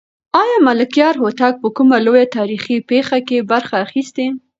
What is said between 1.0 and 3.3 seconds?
هوتک په کومه لویه تاریخي پېښه